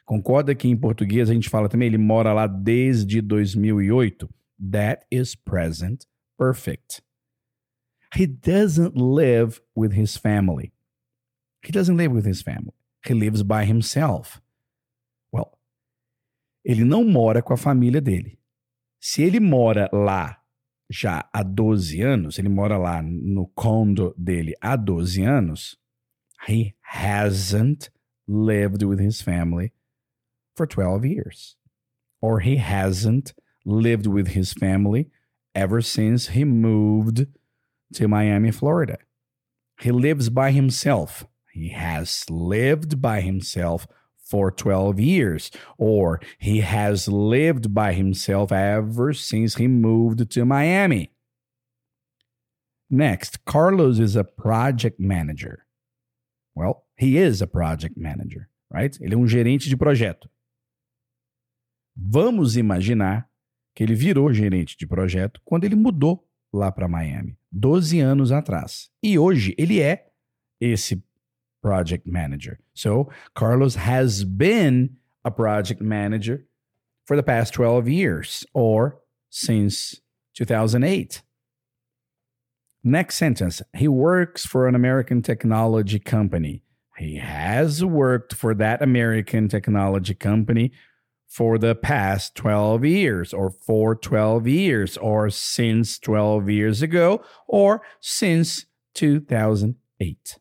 Concorda 0.05 0.55
que 0.55 0.67
em 0.67 0.75
português 0.75 1.29
a 1.29 1.33
gente 1.33 1.49
fala 1.49 1.69
também, 1.69 1.87
ele 1.87 1.97
mora 1.97 2.33
lá 2.33 2.47
desde 2.47 3.21
2008? 3.21 4.27
That 4.71 5.05
is 5.11 5.35
present 5.35 6.05
perfect. 6.37 7.01
He 8.15 8.25
doesn't 8.25 8.95
live 8.97 9.61
with 9.75 9.93
his 9.93 10.17
family. 10.17 10.73
He 11.63 11.71
doesn't 11.71 11.95
live 11.95 12.11
with 12.11 12.25
his 12.25 12.41
family. 12.41 12.73
He 13.05 13.13
lives 13.13 13.43
by 13.43 13.65
himself. 13.65 14.41
Well, 15.31 15.57
ele 16.65 16.83
não 16.83 17.05
mora 17.05 17.41
com 17.41 17.53
a 17.53 17.57
família 17.57 18.01
dele. 18.01 18.39
Se 18.99 19.21
ele 19.21 19.39
mora 19.39 19.87
lá 19.93 20.40
já 20.91 21.27
há 21.31 21.41
12 21.41 22.01
anos, 22.01 22.37
ele 22.37 22.49
mora 22.49 22.77
lá 22.77 23.01
no 23.01 23.47
condo 23.55 24.13
dele 24.17 24.53
há 24.61 24.75
12 24.75 25.23
anos, 25.23 25.77
he 26.47 26.75
hasn't 26.81 27.89
lived 28.27 28.83
with 28.83 28.99
his 28.99 29.21
family 29.21 29.71
for 30.55 30.67
12 30.67 31.05
years. 31.05 31.55
Or 32.21 32.39
he 32.41 32.57
hasn't 32.57 33.33
lived 33.65 34.05
with 34.05 34.29
his 34.29 34.53
family 34.53 35.09
ever 35.55 35.81
since 35.81 36.29
he 36.29 36.43
moved 36.43 37.25
to 37.93 38.07
Miami, 38.07 38.51
Florida. 38.51 38.97
He 39.79 39.91
lives 39.91 40.29
by 40.29 40.51
himself. 40.51 41.25
He 41.53 41.69
has 41.69 42.25
lived 42.29 43.01
by 43.01 43.21
himself 43.21 43.87
for 44.31 44.49
12 44.49 44.97
years, 44.99 45.51
or 45.77 46.21
he 46.39 46.61
has 46.61 47.07
lived 47.07 47.73
by 47.73 47.93
himself 47.93 48.51
ever 48.51 49.13
since 49.13 49.55
he 49.55 49.67
moved 49.67 50.29
to 50.31 50.45
Miami. 50.45 51.11
Next, 52.89 53.43
Carlos 53.45 53.99
is 53.99 54.15
a 54.15 54.23
project 54.23 54.99
manager. 54.99 55.65
Well, 56.55 56.85
he 56.95 57.17
is 57.17 57.41
a 57.41 57.47
project 57.47 57.97
manager, 57.97 58.49
right? 58.69 58.97
Ele 59.01 59.15
é 59.15 59.17
um 59.17 59.27
gerente 59.27 59.69
de 59.69 59.75
projeto. 59.75 60.29
Vamos 61.95 62.55
imaginar 62.55 63.29
que 63.75 63.83
ele 63.83 63.95
virou 63.95 64.33
gerente 64.33 64.77
de 64.77 64.87
projeto 64.87 65.41
quando 65.43 65.65
ele 65.65 65.75
mudou 65.75 66.25
lá 66.53 66.71
para 66.71 66.87
Miami, 66.87 67.37
12 67.51 67.99
anos 67.99 68.31
atrás. 68.31 68.89
E 69.03 69.17
hoje 69.17 69.53
ele 69.57 69.81
é 69.81 70.09
esse 70.59 71.03
project 71.61 72.07
manager. 72.07 72.59
So 72.73 73.11
Carlos 73.35 73.75
has 73.75 74.23
been 74.23 74.97
a 75.23 75.31
project 75.31 75.81
manager 75.81 76.45
for 77.05 77.15
the 77.15 77.23
past 77.23 77.53
12 77.53 77.87
years 77.87 78.45
or 78.53 78.99
since 79.29 80.01
2008. 80.35 81.21
Next 82.83 83.15
sentence 83.15 83.61
He 83.75 83.87
works 83.87 84.45
for 84.45 84.67
an 84.67 84.75
American 84.75 85.21
technology 85.21 85.99
company. 85.99 86.63
He 86.97 87.17
has 87.17 87.83
worked 87.85 88.33
for 88.33 88.53
that 88.55 88.81
American 88.81 89.47
technology 89.47 90.13
company 90.13 90.71
for 91.27 91.57
the 91.57 91.73
past 91.73 92.35
12 92.35 92.83
years, 92.83 93.33
or 93.33 93.49
for 93.49 93.95
12 93.95 94.47
years, 94.47 94.97
or 94.97 95.29
since 95.29 95.97
12 95.97 96.49
years 96.49 96.81
ago, 96.81 97.23
or 97.47 97.81
since 98.01 98.65
2008. 98.95 100.40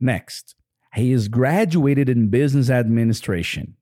Next, 0.00 0.54
he 0.94 1.12
is 1.12 1.28
graduated 1.28 2.08
in 2.08 2.28
business 2.28 2.70
administration. 2.70 3.76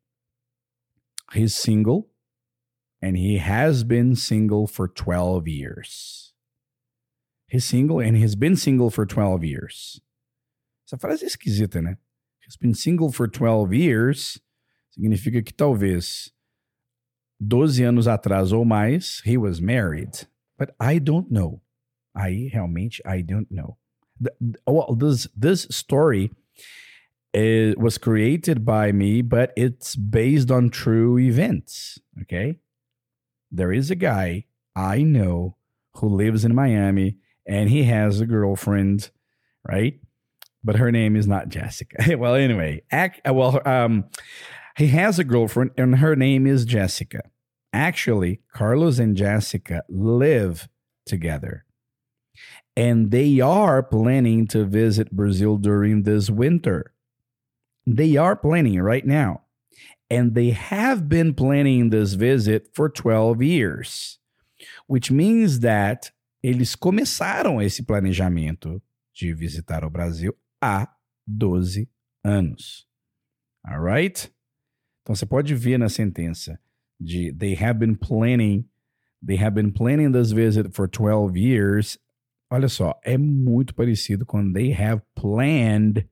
He's 1.33 1.55
single 1.55 2.09
and 3.01 3.17
he 3.17 3.39
has 3.39 3.85
been 3.85 4.15
single 4.15 4.67
for 4.67 4.89
12 4.89 5.49
years. 5.49 6.33
He's 7.47 7.65
single 7.65 8.01
and 8.01 8.17
he's 8.17 8.37
been 8.37 8.57
single 8.57 8.91
for 8.91 9.05
12 9.07 9.45
years. 9.45 10.01
Essa 10.87 10.99
frase 10.99 11.25
é 11.25 11.27
esquisita, 11.27 11.81
né? 11.83 11.97
He's 12.41 12.57
been 12.57 12.75
single 12.75 13.11
for 13.11 13.29
12 13.29 13.73
years 13.75 14.41
significa 14.93 15.43
que 15.43 15.53
talvez 15.53 16.33
12 17.41 17.83
anos 17.83 18.07
atrás 18.07 18.53
ou 18.53 18.65
mais 18.65 19.21
he 19.25 19.37
was 19.37 19.61
married. 19.61 20.29
But 20.59 20.75
I 20.79 20.99
don't 20.99 21.31
know. 21.31 21.63
Aí 22.15 22.49
realmente 22.49 23.03
I 23.07 23.23
don't 23.23 23.49
know. 23.51 23.79
Well, 24.67 24.95
this 24.95 25.27
this 25.37 25.67
story 25.71 26.31
it 27.33 27.79
was 27.79 27.97
created 27.97 28.65
by 28.65 28.93
me, 28.93 29.23
but 29.23 29.53
it's 29.57 29.97
based 29.97 30.51
on 30.51 30.71
true 30.71 31.19
events. 31.19 31.99
Okay, 32.23 32.59
there 33.51 33.73
is 33.73 33.91
a 33.91 33.97
guy 33.97 34.45
I 34.77 35.03
know 35.03 35.57
who 35.97 36.09
lives 36.09 36.45
in 36.45 36.55
Miami, 36.55 37.17
and 37.47 37.71
he 37.71 37.85
has 37.85 38.21
a 38.21 38.27
girlfriend, 38.27 39.11
right? 39.67 40.01
But 40.65 40.77
her 40.77 40.93
name 40.93 41.17
is 41.17 41.27
not 41.27 41.49
Jessica. 41.49 42.17
well, 42.19 42.35
anyway, 42.35 42.83
act, 42.91 43.21
well, 43.29 43.61
um, 43.67 44.05
he 44.77 44.89
has 44.89 45.19
a 45.19 45.25
girlfriend, 45.25 45.73
and 45.77 45.97
her 45.97 46.17
name 46.17 46.47
is 46.47 46.65
Jessica. 46.65 47.23
Actually, 47.73 48.41
Carlos 48.53 48.99
and 48.99 49.17
Jessica 49.17 49.83
live 49.89 50.69
together 51.07 51.65
and 52.77 53.11
they 53.11 53.41
are 53.41 53.83
planning 53.83 54.47
to 54.49 54.65
visit 54.65 55.15
Brazil 55.15 55.57
during 55.57 56.03
this 56.03 56.31
winter. 56.31 56.95
They 57.87 58.17
are 58.17 58.37
planning 58.37 58.81
right 58.81 59.05
now. 59.05 59.43
And 60.09 60.35
they 60.35 60.51
have 60.51 61.09
been 61.09 61.35
planning 61.35 61.91
this 61.91 62.15
visit 62.15 62.69
for 62.75 62.89
12 62.89 63.43
years, 63.43 64.19
which 64.87 65.11
means 65.11 65.61
that 65.61 66.11
eles 66.43 66.77
começaram 66.77 67.63
esse 67.63 67.83
planejamento 67.83 68.83
de 69.15 69.33
visitar 69.33 69.85
o 69.85 69.91
Brasil 69.91 70.35
há 70.63 70.89
12 71.27 71.89
anos. 72.25 72.87
All 73.67 73.81
right? 73.81 74.31
Então 75.03 75.15
você 75.15 75.27
pode 75.27 75.55
ver 75.55 75.79
na 75.79 75.89
sentença 75.89 76.59
de 77.01 77.33
they 77.33 77.55
have 77.55 77.79
been 77.79 77.97
planning 77.97 78.69
they 79.25 79.37
have 79.37 79.55
been 79.55 79.73
planning 79.73 80.13
this 80.13 80.33
visit 80.33 80.73
for 80.73 80.89
12 80.89 81.37
years 81.37 81.99
Olha 82.53 82.69
só, 82.69 83.01
é 83.03 83.17
muito 83.17 83.75
parecido 83.75 84.27
com 84.27 84.53
they 84.53 84.75
have 84.75 85.01
planned 85.15 86.07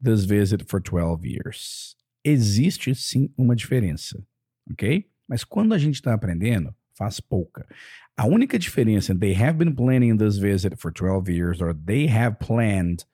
this 0.00 0.24
visit 0.24 0.64
for 0.68 0.80
12 0.80 1.26
years. 1.26 1.96
Existe 2.22 2.94
sim 2.94 3.28
uma 3.36 3.56
diferença, 3.56 4.24
ok? 4.70 5.10
Mas 5.26 5.42
quando 5.42 5.74
a 5.74 5.78
gente 5.78 5.96
está 5.96 6.14
aprendendo, 6.14 6.72
faz 6.96 7.18
pouca. 7.18 7.66
A 8.16 8.24
única 8.26 8.56
diferença, 8.60 9.12
they 9.12 9.34
have 9.34 9.58
been 9.58 9.74
planning 9.74 10.16
this 10.16 10.38
visit 10.38 10.76
for 10.76 10.92
12 10.92 11.28
years, 11.28 11.60
or 11.60 11.74
they 11.74 12.06
have 12.06 12.36
planned 12.38 13.04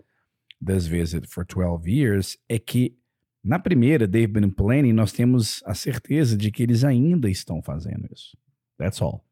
this 0.63 0.87
visit 0.87 1.27
for 1.27 1.47
12 1.47 1.89
years, 1.89 2.37
é 2.51 2.59
que 2.59 2.99
na 3.43 3.59
primeira, 3.59 4.07
they've 4.07 4.31
been 4.31 4.51
planning, 4.51 4.93
nós 4.93 5.11
temos 5.11 5.63
a 5.65 5.73
certeza 5.73 6.37
de 6.37 6.51
que 6.51 6.63
eles 6.63 6.85
ainda 6.85 7.31
estão 7.31 7.63
fazendo 7.63 8.07
isso. 8.13 8.37
That's 8.77 9.01
all. 9.01 9.25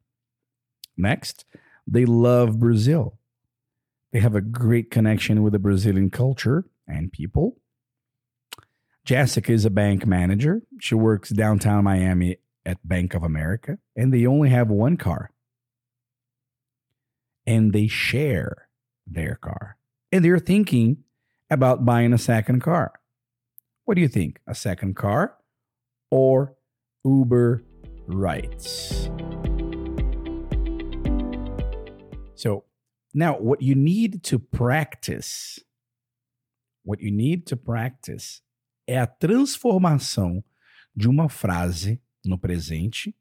Next. 0.96 1.44
They 1.90 2.04
love 2.04 2.58
Brazil. 2.58 3.18
They 4.12 4.20
have 4.20 4.34
a 4.34 4.40
great 4.40 4.90
connection 4.90 5.42
with 5.42 5.52
the 5.52 5.58
Brazilian 5.58 6.10
culture 6.10 6.64
and 6.86 7.10
people. 7.12 7.56
Jessica 9.04 9.52
is 9.52 9.64
a 9.64 9.70
bank 9.70 10.06
manager. 10.06 10.62
She 10.80 10.94
works 10.94 11.30
downtown 11.30 11.84
Miami 11.84 12.36
at 12.66 12.86
Bank 12.86 13.14
of 13.14 13.22
America, 13.22 13.78
and 13.96 14.12
they 14.12 14.26
only 14.26 14.50
have 14.50 14.68
one 14.68 14.98
car. 14.98 15.30
And 17.46 17.72
they 17.72 17.86
share 17.86 18.68
their 19.06 19.36
car. 19.36 19.78
And 20.12 20.22
they're 20.22 20.38
thinking 20.38 21.04
about 21.48 21.86
buying 21.86 22.12
a 22.12 22.18
second 22.18 22.60
car. 22.60 22.92
What 23.86 23.94
do 23.94 24.02
you 24.02 24.08
think? 24.08 24.40
A 24.46 24.54
second 24.54 24.96
car 24.96 25.36
or 26.10 26.54
Uber 27.04 27.64
rights? 28.06 29.08
So 32.38 32.64
now 33.12 33.36
what 33.40 33.64
you 33.64 33.74
need 33.74 34.22
to 34.30 34.38
practice, 34.38 35.60
what 36.84 37.02
you 37.02 37.10
need 37.10 37.46
to 37.46 37.56
practice 37.56 38.42
é 38.86 38.96
a 38.96 39.08
transformação 39.08 40.44
de 40.94 41.08
uma 41.08 41.28
frase 41.28 42.00
no 42.24 42.38
presente 42.38 43.12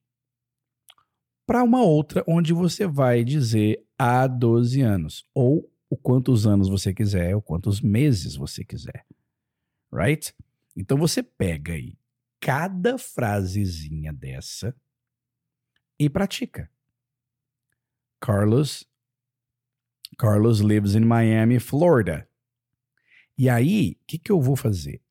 para 1.47 1.63
uma 1.63 1.81
outra 1.81 2.23
onde 2.27 2.53
você 2.53 2.85
vai 2.85 3.23
dizer 3.23 3.83
há 3.97 4.27
12 4.27 4.81
anos 4.81 5.27
ou 5.33 5.67
o 5.89 5.97
quantos 5.97 6.45
anos 6.45 6.69
você 6.69 6.93
quiser, 6.93 7.35
ou 7.35 7.41
quantos 7.41 7.81
meses 7.81 8.35
você 8.35 8.63
quiser. 8.63 9.03
Right? 9.91 10.31
Então 10.75 10.95
você 10.95 11.23
pega 11.23 11.73
aí 11.73 11.97
cada 12.39 12.99
frasezinha 12.99 14.13
dessa 14.13 14.75
e 15.99 16.07
pratica. 16.07 16.69
Carlos 18.19 18.87
Carlos 20.17 20.61
lives 20.61 20.95
in 20.95 21.05
Miami, 21.05 21.59
Florida. 21.59 22.27
E 23.37 23.47
aí, 23.49 23.97
o 24.01 24.05
que, 24.07 24.17
que 24.17 24.31
eu 24.31 24.41
vou 24.41 24.55
fazer? 24.55 25.01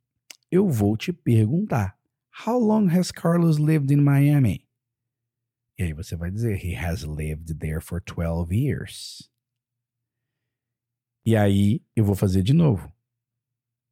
Eu 0.50 0.68
vou 0.68 0.96
te 0.96 1.12
perguntar: 1.12 1.96
How 2.44 2.58
long 2.58 2.88
has 2.88 3.12
Carlos 3.12 3.58
lived 3.58 3.92
in 3.92 4.02
Miami? 4.02 4.66
E 5.78 5.84
aí 5.84 5.92
você 5.92 6.16
vai 6.16 6.30
dizer: 6.30 6.64
He 6.64 6.74
has 6.74 7.02
lived 7.02 7.58
there 7.60 7.80
for 7.80 8.00
12 8.00 8.52
years. 8.52 9.30
E 11.24 11.36
aí 11.36 11.82
eu 11.94 12.04
vou 12.04 12.16
fazer 12.16 12.42
de 12.42 12.52
novo. 12.52 12.92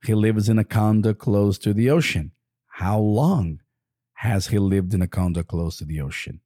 He 0.07 0.15
lives 0.15 0.49
in 0.49 0.59
a 0.59 0.65
condo 0.65 1.15
close 1.15 1.59
to 1.61 1.73
the 1.73 1.91
ocean. 1.91 2.33
How 2.81 3.01
long 3.01 3.61
has 4.15 4.49
he 4.49 4.59
lived 4.59 4.95
in 4.95 5.03
a 5.03 5.09
condo 5.09 5.45
close 5.45 5.79
to 5.79 5.87
the 5.87 6.03
ocean? 6.03 6.41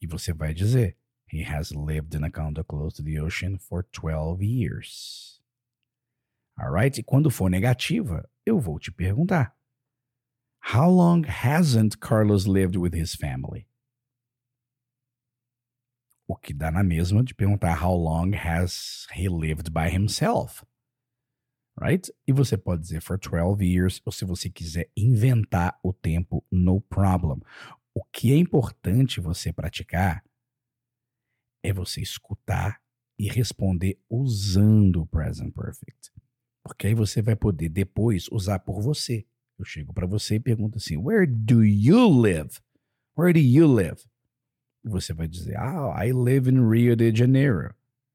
E 0.00 0.06
você 0.06 0.32
vai 0.32 0.54
dizer: 0.54 0.96
He 1.32 1.44
has 1.44 1.74
lived 1.74 2.14
in 2.14 2.24
a 2.24 2.30
condo 2.30 2.62
close 2.62 2.92
to 2.96 3.02
the 3.02 3.18
ocean 3.18 3.56
for 3.56 3.86
12 3.90 4.42
years. 4.42 5.40
Alright? 6.60 6.98
E 6.98 7.02
quando 7.02 7.30
for 7.30 7.48
negativa, 7.48 8.28
eu 8.44 8.60
vou 8.60 8.78
te 8.78 8.92
perguntar: 8.92 9.54
How 10.60 10.90
long 10.90 11.22
hasn't 11.24 11.98
Carlos 12.00 12.46
lived 12.46 12.76
with 12.76 12.92
his 12.92 13.14
family? 13.14 13.66
O 16.28 16.36
que 16.36 16.52
dá 16.52 16.70
na 16.70 16.82
mesma 16.82 17.24
de 17.24 17.34
perguntar 17.34 17.82
How 17.82 17.94
long 17.94 18.34
has 18.34 19.06
he 19.14 19.26
lived 19.30 19.72
by 19.72 19.88
himself? 19.88 20.62
Right? 21.80 22.10
E 22.28 22.32
você 22.34 22.58
pode 22.58 22.82
dizer 22.82 23.00
for 23.00 23.18
12 23.18 23.64
years, 23.64 24.02
ou 24.04 24.12
se 24.12 24.26
você 24.26 24.50
quiser 24.50 24.90
inventar 24.94 25.78
o 25.82 25.94
tempo, 25.94 26.44
no 26.52 26.82
problem. 26.82 27.40
O 27.94 28.04
que 28.04 28.34
é 28.34 28.36
importante 28.36 29.18
você 29.18 29.50
praticar 29.50 30.22
é 31.62 31.72
você 31.72 32.00
escutar 32.00 32.80
e 33.18 33.28
responder 33.28 33.98
usando 34.10 35.02
o 35.02 35.06
present 35.06 35.54
perfect. 35.54 36.10
Porque 36.64 36.88
aí 36.88 36.94
você 36.94 37.22
vai 37.22 37.36
poder 37.36 37.68
depois 37.68 38.28
usar 38.30 38.58
por 38.60 38.80
você. 38.80 39.26
Eu 39.58 39.64
chego 39.64 39.92
para 39.92 40.06
você 40.06 40.36
e 40.36 40.40
pergunto 40.40 40.78
assim: 40.78 40.96
Where 40.96 41.26
do 41.26 41.64
you 41.64 42.08
live? 42.08 42.50
Where 43.16 43.32
do 43.32 43.38
you 43.38 43.66
live? 43.72 44.02
E 44.84 44.88
você 44.88 45.12
vai 45.12 45.28
dizer: 45.28 45.56
Ah, 45.56 46.04
I 46.04 46.12
live 46.12 46.50
in 46.50 46.68
Rio 46.68 46.96
de 46.96 47.14
Janeiro. 47.14 47.74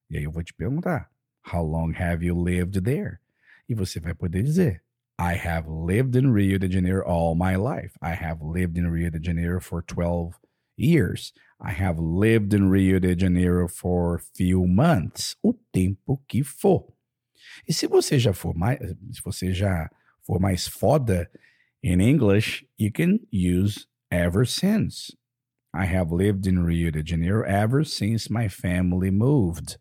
E 0.09 0.17
aí 0.17 0.23
eu 0.23 0.31
vou 0.31 0.43
te 0.43 0.53
perguntar: 0.53 1.09
How 1.53 1.63
long 1.63 1.93
have 1.97 2.25
you 2.25 2.35
lived 2.35 2.81
there? 2.81 3.19
E 3.69 3.73
você 3.73 3.99
vai 3.99 4.13
poder 4.13 4.43
dizer: 4.43 4.83
I 5.19 5.35
have 5.35 5.67
lived 5.69 6.17
in 6.17 6.33
Rio 6.33 6.59
de 6.59 6.71
Janeiro 6.71 7.03
all 7.05 7.35
my 7.35 7.55
life. 7.55 7.97
I 8.01 8.13
have 8.13 8.43
lived 8.43 8.79
in 8.79 8.89
Rio 8.89 9.11
de 9.11 9.25
Janeiro 9.25 9.61
for 9.61 9.83
12 9.83 10.35
years. 10.77 11.33
I 11.59 11.71
have 11.71 11.99
lived 11.99 12.53
in 12.53 12.69
Rio 12.69 12.99
de 12.99 13.15
Janeiro 13.15 13.67
for 13.67 14.19
few 14.19 14.67
months. 14.67 15.35
O 15.43 15.53
tempo 15.73 16.21
que 16.27 16.43
for. 16.43 16.93
E 17.67 17.73
se 17.73 17.87
você 17.87 18.19
já 18.19 18.33
for 18.33 18.53
mais, 18.55 18.79
se 19.11 19.21
você 19.23 19.53
já 19.53 19.89
for 20.21 20.39
mais 20.39 20.67
foda 20.67 21.29
in 21.81 21.99
English, 21.99 22.65
you 22.77 22.91
can 22.91 23.19
use 23.31 23.87
ever 24.11 24.45
since. 24.45 25.15
I 25.73 25.85
have 25.85 26.11
lived 26.11 26.47
in 26.47 26.63
Rio 26.63 26.91
de 26.91 27.03
Janeiro 27.03 27.43
ever 27.45 27.83
since 27.83 28.31
my 28.31 28.47
family 28.49 29.11
moved 29.11 29.77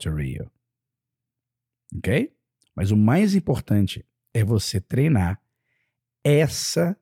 to 0.00 0.10
Rio. 0.10 0.50
Ok? 1.96 2.32
Mas 2.74 2.90
o 2.90 2.96
mais 2.96 3.34
importante 3.34 4.04
é 4.34 4.44
você 4.44 4.80
treinar 4.80 5.40
essa 6.22 6.96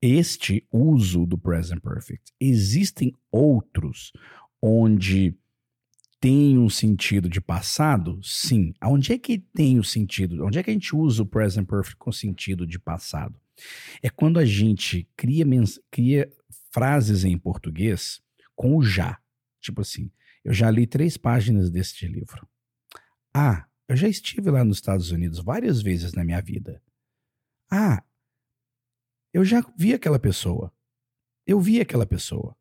este 0.00 0.66
uso 0.70 1.26
do 1.26 1.36
present 1.36 1.80
perfect. 1.80 2.32
Existem 2.40 3.12
outros 3.30 4.12
onde 4.62 5.36
tem 6.20 6.58
um 6.58 6.68
sentido 6.68 7.28
de 7.28 7.40
passado? 7.40 8.20
Sim. 8.22 8.72
Onde 8.82 9.12
é 9.12 9.18
que 9.18 9.38
tem 9.38 9.78
o 9.78 9.84
sentido? 9.84 10.44
Onde 10.44 10.58
é 10.58 10.62
que 10.62 10.70
a 10.70 10.72
gente 10.72 10.94
usa 10.94 11.22
o 11.22 11.26
present 11.26 11.66
perfect 11.66 11.96
com 11.96 12.10
sentido 12.10 12.66
de 12.66 12.78
passado? 12.78 13.40
É 14.02 14.10
quando 14.10 14.38
a 14.38 14.44
gente 14.44 15.08
cria, 15.16 15.44
cria 15.90 16.30
frases 16.72 17.24
em 17.24 17.36
português 17.38 18.20
com 18.54 18.76
o 18.76 18.82
já. 18.82 19.18
Tipo 19.60 19.80
assim, 19.80 20.10
eu 20.44 20.52
já 20.52 20.70
li 20.70 20.86
três 20.86 21.16
páginas 21.16 21.70
deste 21.70 22.06
livro. 22.06 22.46
Ah, 23.34 23.66
eu 23.88 23.96
já 23.96 24.08
estive 24.08 24.50
lá 24.50 24.64
nos 24.64 24.78
Estados 24.78 25.10
Unidos 25.10 25.38
várias 25.38 25.80
vezes 25.82 26.12
na 26.12 26.24
minha 26.24 26.40
vida. 26.40 26.82
Ah, 27.70 28.02
eu 29.38 29.44
já 29.44 29.64
vi 29.76 29.94
aquela 29.94 30.18
pessoa. 30.18 30.72
Eu 31.46 31.60
vi 31.60 31.80
aquela 31.80 32.04
pessoa. 32.04 32.56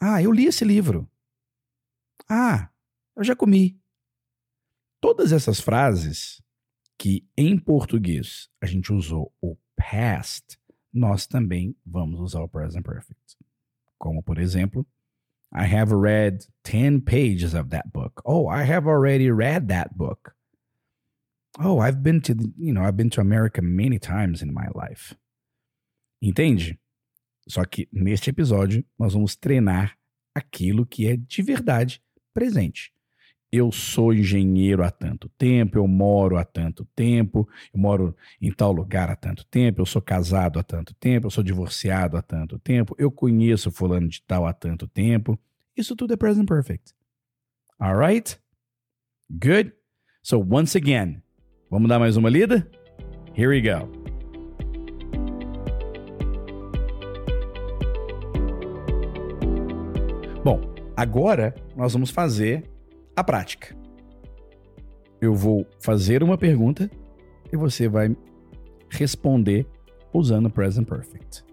Ah, 0.00 0.20
eu 0.20 0.32
li 0.32 0.46
esse 0.46 0.64
livro. 0.64 1.08
Ah, 2.28 2.68
eu 3.14 3.22
já 3.22 3.36
comi. 3.36 3.80
Todas 5.00 5.30
essas 5.30 5.60
frases 5.60 6.42
que 6.98 7.24
em 7.36 7.56
português 7.56 8.50
a 8.60 8.66
gente 8.66 8.92
usou 8.92 9.32
o 9.40 9.56
past, 9.76 10.58
nós 10.92 11.26
também 11.26 11.76
vamos 11.86 12.18
usar 12.18 12.40
o 12.40 12.48
present 12.48 12.84
perfect. 12.84 13.36
Como, 13.96 14.22
por 14.24 14.38
exemplo, 14.38 14.84
I 15.52 15.72
have 15.72 15.94
read 15.94 16.48
10 16.64 17.04
pages 17.04 17.54
of 17.54 17.68
that 17.70 17.88
book. 17.92 18.20
Oh, 18.24 18.48
I 18.48 18.64
have 18.64 18.88
already 18.88 19.30
read 19.30 19.68
that 19.68 19.94
book. 19.94 20.34
Oh, 21.60 21.78
I've 21.78 22.02
been 22.02 22.20
to, 22.22 22.34
you 22.58 22.74
know, 22.74 22.82
I've 22.82 22.96
been 22.96 23.10
to 23.10 23.20
America 23.20 23.62
many 23.62 24.00
times 24.00 24.42
in 24.42 24.52
my 24.52 24.66
life. 24.74 25.14
Entende? 26.20 26.78
Só 27.46 27.64
que 27.64 27.88
neste 27.92 28.30
episódio 28.30 28.84
nós 28.98 29.14
vamos 29.14 29.36
treinar 29.36 29.96
aquilo 30.34 30.84
que 30.84 31.06
é 31.06 31.16
de 31.16 31.42
verdade 31.42 32.02
presente. 32.34 32.92
Eu 33.50 33.70
sou 33.70 34.12
engenheiro 34.12 34.82
há 34.82 34.90
tanto 34.90 35.28
tempo, 35.30 35.78
eu 35.78 35.86
moro 35.86 36.36
há 36.36 36.44
tanto 36.44 36.84
tempo, 36.96 37.48
eu 37.72 37.80
moro 37.80 38.14
em 38.42 38.52
tal 38.52 38.72
lugar 38.72 39.08
há 39.08 39.16
tanto 39.16 39.46
tempo, 39.46 39.80
eu 39.80 39.86
sou 39.86 40.02
casado 40.02 40.58
há 40.58 40.62
tanto 40.62 40.92
tempo, 40.94 41.26
eu 41.26 41.30
sou 41.30 41.44
divorciado 41.44 42.16
há 42.16 42.22
tanto 42.22 42.58
tempo, 42.58 42.94
eu 42.98 43.10
conheço 43.10 43.70
fulano 43.70 44.08
de 44.08 44.20
tal 44.22 44.46
há 44.46 44.52
tanto 44.52 44.88
tempo. 44.88 45.38
Isso 45.76 45.94
tudo 45.94 46.12
é 46.12 46.16
present 46.16 46.46
perfect. 46.46 46.92
Alright? 47.80 48.38
Good? 49.30 49.72
So 50.22 50.38
once 50.38 50.76
again, 50.76 51.22
vamos 51.70 51.88
dar 51.88 51.98
mais 51.98 52.16
uma 52.16 52.28
lida? 52.28 52.68
Here 53.34 53.48
we 53.48 53.60
go. 53.60 54.15
Agora 60.96 61.54
nós 61.76 61.92
vamos 61.92 62.10
fazer 62.10 62.64
a 63.14 63.22
prática. 63.22 63.76
Eu 65.20 65.34
vou 65.34 65.66
fazer 65.80 66.22
uma 66.22 66.38
pergunta 66.38 66.90
e 67.52 67.56
você 67.56 67.88
vai 67.88 68.16
responder 68.90 69.66
usando 70.12 70.46
o 70.46 70.50
present 70.50 70.86
perfect. 70.86 71.44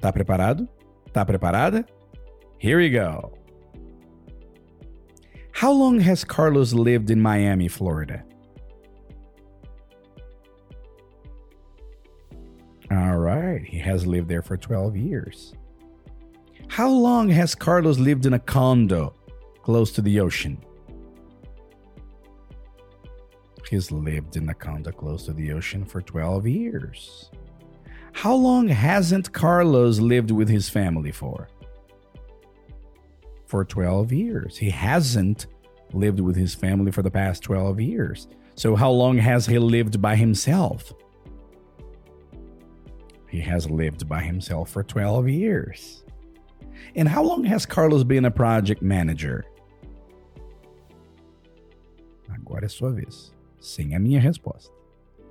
Tá 0.00 0.12
preparado? 0.12 0.68
Tá 1.12 1.24
preparada? 1.24 1.84
Here 2.62 2.76
we 2.76 2.90
go. 2.90 3.32
How 5.62 5.72
long 5.72 6.00
has 6.00 6.24
Carlos 6.24 6.72
lived 6.72 7.12
in 7.12 7.20
Miami, 7.20 7.68
Florida? 7.68 8.24
All 12.90 13.18
right, 13.18 13.64
he 13.64 13.78
has 13.78 14.04
lived 14.04 14.28
there 14.28 14.42
for 14.42 14.56
12 14.56 14.96
years. 14.96 15.54
How 16.74 16.90
long 16.90 17.28
has 17.28 17.54
Carlos 17.54 18.00
lived 18.00 18.26
in 18.26 18.32
a 18.32 18.38
condo 18.40 19.14
close 19.62 19.92
to 19.92 20.02
the 20.02 20.18
ocean? 20.18 20.58
He's 23.70 23.92
lived 23.92 24.36
in 24.36 24.48
a 24.48 24.54
condo 24.54 24.90
close 24.90 25.24
to 25.26 25.32
the 25.32 25.52
ocean 25.52 25.84
for 25.84 26.02
12 26.02 26.48
years. 26.48 27.30
How 28.12 28.34
long 28.34 28.66
hasn't 28.66 29.32
Carlos 29.32 30.00
lived 30.00 30.32
with 30.32 30.48
his 30.48 30.68
family 30.68 31.12
for? 31.12 31.46
For 33.46 33.64
12 33.64 34.12
years. 34.12 34.56
He 34.56 34.70
hasn't 34.70 35.46
lived 35.92 36.18
with 36.18 36.34
his 36.34 36.56
family 36.56 36.90
for 36.90 37.02
the 37.02 37.10
past 37.10 37.44
12 37.44 37.80
years. 37.80 38.26
So, 38.56 38.74
how 38.74 38.90
long 38.90 39.16
has 39.18 39.46
he 39.46 39.60
lived 39.60 40.02
by 40.02 40.16
himself? 40.16 40.92
He 43.30 43.38
has 43.42 43.70
lived 43.70 44.08
by 44.08 44.22
himself 44.22 44.70
for 44.70 44.82
12 44.82 45.28
years. 45.28 46.03
And 46.96 47.08
how 47.08 47.22
long 47.22 47.44
has 47.44 47.66
Carlos 47.66 48.04
been 48.04 48.24
a 48.24 48.30
project 48.30 48.82
manager? 48.82 49.44
Agora 52.32 52.64
é 52.64 52.68
sua 52.68 52.90
vez. 52.90 53.32
Sem 53.60 53.94
a 53.94 53.98
minha 53.98 54.20
resposta. 54.20 54.72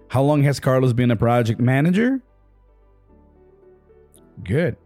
How 0.07 0.23
long 0.23 0.43
has 0.43 0.59
Carlos 0.59 0.93
been 0.93 1.11
a 1.11 1.15
project 1.15 1.59
manager? 1.59 2.21
Good. 4.43 4.77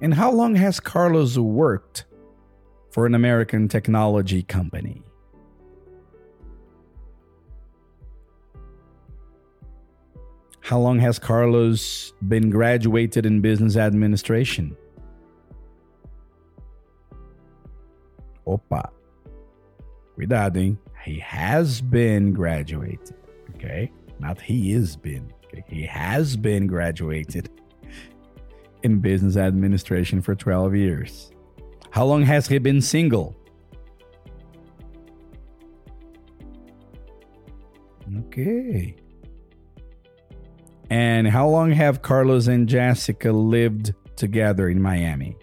And 0.00 0.14
how 0.14 0.32
long 0.32 0.54
has 0.54 0.80
Carlos 0.80 1.36
worked 1.36 2.04
for 2.90 3.06
an 3.06 3.14
American 3.14 3.68
technology 3.68 4.42
company? 4.42 5.02
How 10.60 10.78
long 10.78 11.00
has 11.00 11.18
Carlos 11.18 12.12
been 12.28 12.48
graduated 12.48 13.26
in 13.26 13.40
business 13.40 13.76
administration? 13.76 14.76
Opa. 18.46 18.90
Cuidado, 20.14 20.60
hein? 20.60 20.78
He 21.04 21.18
has 21.18 21.80
been 21.80 22.32
graduated. 22.32 23.14
Okay? 23.54 23.90
Not 24.18 24.40
he 24.40 24.72
is 24.72 24.96
been. 24.96 25.32
Okay? 25.46 25.64
He 25.66 25.86
has 25.86 26.36
been 26.36 26.66
graduated 26.66 27.48
in 28.82 29.00
business 29.00 29.36
administration 29.36 30.20
for 30.20 30.34
12 30.34 30.74
years. 30.74 31.30
How 31.90 32.04
long 32.04 32.22
has 32.22 32.46
he 32.46 32.58
been 32.58 32.80
single? 32.80 33.36
Okay. 38.26 38.96
And 40.88 41.28
how 41.28 41.48
long 41.48 41.70
have 41.72 42.02
Carlos 42.02 42.48
and 42.48 42.68
Jessica 42.68 43.30
lived 43.30 43.94
together 44.16 44.68
in 44.68 44.82
Miami? 44.82 45.36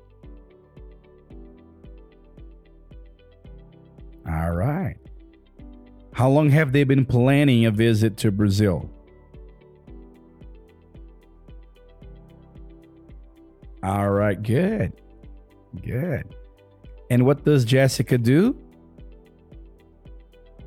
All 4.29 4.51
right. 4.51 4.95
How 6.13 6.29
long 6.29 6.49
have 6.49 6.73
they 6.73 6.83
been 6.83 7.05
planning 7.05 7.65
a 7.65 7.71
visit 7.71 8.17
to 8.17 8.31
Brazil? 8.31 8.89
All 13.83 14.09
right, 14.09 14.41
good. 14.41 14.93
Good. 15.85 16.35
And 17.09 17.25
what 17.25 17.45
does 17.45 17.63
Jessica 17.63 18.17
do? 18.17 18.57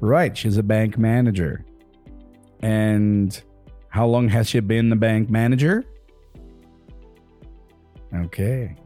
Right, 0.00 0.36
she's 0.36 0.56
a 0.56 0.62
bank 0.62 0.96
manager. 0.96 1.64
And 2.60 3.42
how 3.88 4.06
long 4.06 4.28
has 4.28 4.48
she 4.48 4.60
been 4.60 4.90
a 4.92 4.96
bank 4.96 5.28
manager? 5.28 5.84
Okay. 8.14 8.76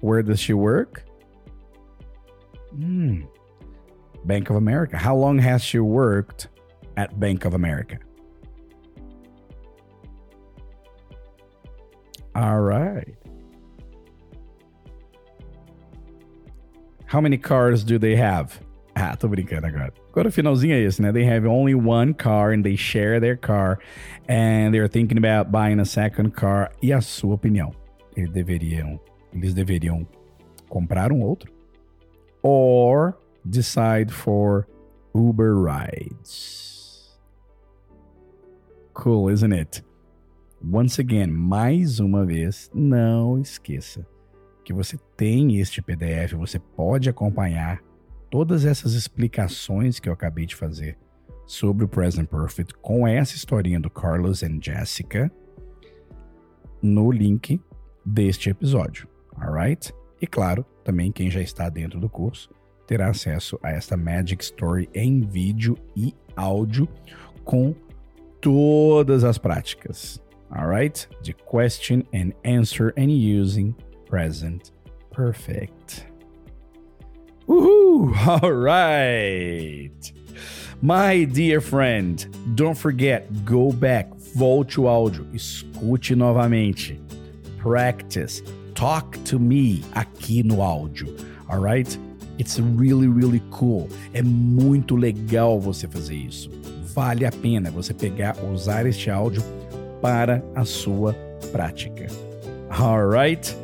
Where 0.00 0.22
does 0.22 0.40
she 0.40 0.54
work? 0.54 1.05
Hmm. 2.76 3.22
Bank 4.24 4.50
of 4.50 4.56
America. 4.56 4.98
How 4.98 5.16
long 5.16 5.38
has 5.38 5.62
she 5.62 5.78
worked 5.78 6.48
at 6.96 7.18
Bank 7.18 7.44
of 7.44 7.54
America? 7.54 7.98
All 12.34 12.60
right. 12.60 13.14
How 17.06 17.20
many 17.20 17.38
cars 17.38 17.82
do 17.84 17.98
they 17.98 18.16
have? 18.16 18.60
Ah, 18.94 19.16
tô 19.16 19.28
brincando 19.28 19.66
agora. 19.66 19.92
Agora 20.10 20.28
o 20.28 20.32
finalzinho 20.32 20.74
é 20.74 20.80
esse, 20.82 21.00
né? 21.00 21.12
They 21.12 21.24
have 21.24 21.46
only 21.46 21.74
one 21.74 22.12
car 22.12 22.52
and 22.52 22.62
they 22.62 22.76
share 22.76 23.20
their 23.20 23.36
car 23.36 23.78
and 24.28 24.74
they're 24.74 24.88
thinking 24.88 25.16
about 25.16 25.50
buying 25.50 25.80
a 25.80 25.84
second 25.84 26.34
car. 26.34 26.72
E 26.82 26.92
a 26.92 27.00
sua 27.00 27.34
opinião? 27.34 27.72
Eles 28.16 28.30
deveriam, 28.30 29.00
eles 29.32 29.54
deveriam 29.54 30.06
comprar 30.68 31.12
um 31.12 31.22
outro? 31.22 31.55
Or 32.48 33.18
decide 33.44 34.12
for 34.12 34.68
Uber 35.12 35.60
rides? 35.60 37.18
Cool, 38.94 39.30
isn't 39.30 39.52
it? 39.52 39.82
Once 40.62 41.00
again, 41.00 41.32
mais 41.32 41.98
uma 41.98 42.24
vez, 42.24 42.70
não 42.72 43.36
esqueça 43.40 44.06
que 44.64 44.72
você 44.72 44.96
tem 45.16 45.58
este 45.58 45.82
PDF, 45.82 46.34
você 46.34 46.60
pode 46.60 47.10
acompanhar 47.10 47.82
todas 48.30 48.64
essas 48.64 48.92
explicações 48.94 49.98
que 49.98 50.08
eu 50.08 50.12
acabei 50.12 50.46
de 50.46 50.54
fazer 50.54 50.96
sobre 51.46 51.84
o 51.84 51.88
Present 51.88 52.28
Perfect 52.28 52.74
com 52.74 53.08
essa 53.08 53.34
historinha 53.34 53.80
do 53.80 53.90
Carlos 53.90 54.42
e 54.42 54.58
Jessica 54.62 55.32
no 56.80 57.10
link 57.10 57.60
deste 58.04 58.50
episódio, 58.50 59.08
alright? 59.36 59.92
E 60.20 60.28
claro, 60.28 60.64
também 60.86 61.10
quem 61.10 61.28
já 61.28 61.40
está 61.40 61.68
dentro 61.68 61.98
do 61.98 62.08
curso 62.08 62.48
terá 62.86 63.08
acesso 63.08 63.58
a 63.60 63.72
esta 63.72 63.96
Magic 63.96 64.44
Story 64.44 64.88
em 64.94 65.20
vídeo 65.20 65.76
e 65.96 66.14
áudio 66.36 66.88
com 67.44 67.74
todas 68.40 69.24
as 69.24 69.36
práticas, 69.36 70.22
alright? 70.48 71.08
De 71.22 71.34
question 71.34 72.04
and 72.14 72.32
answer 72.44 72.94
and 72.96 73.10
using 73.10 73.74
present 74.08 74.70
perfect. 75.10 76.06
Woohoo! 77.48 78.14
All 78.42 78.52
right. 78.52 80.12
My 80.80 81.24
dear 81.24 81.60
friend, 81.60 82.24
don't 82.54 82.78
forget, 82.78 83.26
go 83.44 83.72
back, 83.72 84.08
volte 84.36 84.78
o 84.78 84.86
áudio, 84.86 85.26
escute 85.32 86.14
novamente. 86.14 87.00
Practice, 87.58 88.44
talk 88.76 89.18
to 89.20 89.40
me 89.40 89.82
aqui 89.92 90.42
no 90.42 90.62
áudio, 90.62 91.08
alright? 91.48 91.98
It's 92.38 92.58
really, 92.58 93.08
really 93.08 93.40
cool. 93.50 93.88
É 94.12 94.22
muito 94.22 94.94
legal 94.94 95.58
você 95.58 95.88
fazer 95.88 96.14
isso. 96.14 96.50
Vale 96.94 97.24
a 97.24 97.32
pena 97.32 97.70
você 97.70 97.94
pegar, 97.94 98.36
usar 98.52 98.86
este 98.86 99.10
áudio 99.10 99.42
para 100.02 100.44
a 100.54 100.64
sua 100.64 101.14
prática. 101.50 102.06
Alright? 102.68 103.56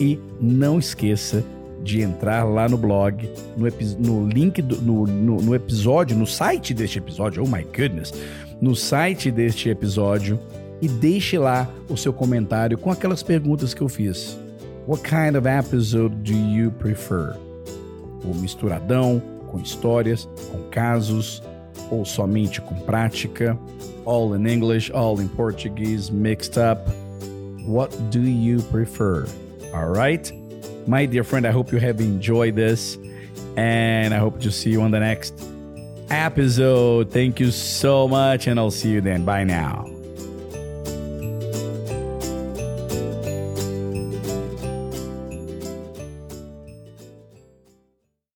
E 0.00 0.18
não 0.40 0.78
esqueça 0.78 1.44
de 1.82 2.00
entrar 2.00 2.44
lá 2.44 2.68
no 2.68 2.78
blog, 2.78 3.30
no, 3.56 3.68
no 3.98 4.28
link, 4.28 4.60
do, 4.62 4.80
no, 4.80 5.06
no, 5.06 5.36
no 5.36 5.54
episódio, 5.54 6.16
no 6.16 6.26
site 6.26 6.72
deste 6.72 6.98
episódio, 6.98 7.44
oh 7.44 7.46
my 7.46 7.62
goodness, 7.62 8.12
no 8.60 8.74
site 8.74 9.30
deste 9.30 9.68
episódio 9.68 10.40
e 10.80 10.88
deixe 10.88 11.38
lá 11.38 11.70
o 11.88 11.96
seu 11.96 12.12
comentário 12.12 12.76
com 12.78 12.90
aquelas 12.90 13.22
perguntas 13.22 13.74
que 13.74 13.82
eu 13.82 13.88
fiz. 13.88 14.36
What 14.86 15.02
kind 15.02 15.36
of 15.36 15.46
episode 15.46 16.22
do 16.22 16.32
you 16.32 16.70
prefer? 16.70 17.36
O 18.24 18.32
misturadão, 18.34 19.20
com 19.50 19.58
histórias, 19.58 20.28
com 20.52 20.62
casos, 20.70 21.42
ou 21.90 22.04
somente 22.04 22.60
com 22.60 22.74
prática? 22.80 23.58
All 24.04 24.34
in 24.34 24.46
English, 24.46 24.92
all 24.92 25.20
in 25.20 25.26
Portuguese, 25.28 26.12
mixed 26.12 26.56
up? 26.56 26.88
What 27.66 27.90
do 28.10 28.20
you 28.20 28.62
prefer? 28.70 29.26
All 29.74 29.90
right? 29.90 30.32
My 30.86 31.04
dear 31.04 31.24
friend, 31.24 31.46
I 31.46 31.50
hope 31.50 31.72
you 31.72 31.80
have 31.80 32.00
enjoyed 32.00 32.54
this 32.54 32.96
and 33.56 34.14
I 34.14 34.18
hope 34.18 34.40
to 34.42 34.52
see 34.52 34.70
you 34.70 34.82
on 34.82 34.92
the 34.92 35.00
next 35.00 35.34
episode. 36.10 37.10
Thank 37.10 37.40
you 37.40 37.50
so 37.50 38.06
much, 38.06 38.46
and 38.46 38.60
I'll 38.60 38.70
see 38.70 38.90
you 38.90 39.00
then. 39.00 39.24
Bye 39.24 39.44
now. 39.44 39.95